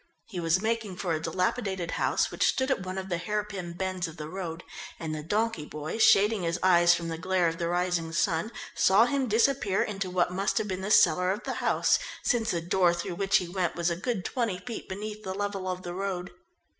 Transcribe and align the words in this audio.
He 0.25 0.39
was 0.39 0.63
making 0.63 0.95
for 0.97 1.13
a 1.13 1.19
dilapidated 1.21 1.91
house 1.91 2.31
which 2.31 2.47
stood 2.47 2.71
at 2.71 2.83
one 2.83 2.97
of 2.97 3.09
the 3.09 3.19
hairpin 3.19 3.73
bends 3.73 4.07
of 4.07 4.17
the 4.17 4.27
road, 4.27 4.63
and 4.99 5.13
the 5.13 5.21
donkey 5.21 5.63
boy, 5.63 5.99
shading 5.99 6.41
his 6.41 6.57
eyes 6.63 6.95
from 6.95 7.07
the 7.09 7.19
glare 7.19 7.47
of 7.47 7.59
the 7.59 7.67
rising 7.67 8.11
sun, 8.11 8.51
saw 8.73 9.05
him 9.05 9.27
disappear 9.27 9.83
into 9.83 10.09
what 10.09 10.31
must 10.31 10.57
have 10.57 10.67
been 10.67 10.81
the 10.81 10.89
cellar 10.89 11.29
of 11.29 11.43
the 11.43 11.53
house, 11.61 11.99
since 12.23 12.49
the 12.49 12.61
door 12.61 12.95
through 12.95 13.13
which 13.13 13.37
he 13.37 13.47
went 13.47 13.75
was 13.75 13.91
a 13.91 13.95
good 13.95 14.25
twenty 14.25 14.57
feet 14.57 14.89
beneath 14.89 15.21
the 15.23 15.35
level 15.35 15.67
of 15.67 15.83
the 15.83 15.93
road. 15.93 16.31